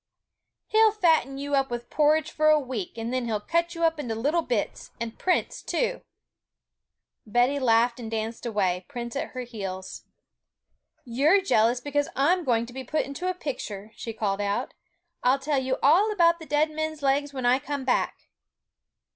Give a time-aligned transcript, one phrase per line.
[0.65, 3.99] 'He'll fatten you up with porridge for a week; and then he'll cut you up
[3.99, 6.01] into little bits, and Prince too.'
[7.27, 10.05] Betty laughed and danced away, Prince at her heels.
[11.05, 14.73] 'You're jealous because I'm going to be put into a picture,' she called out.
[15.21, 18.27] 'I'll tell you all about the dead men's legs when I come back.'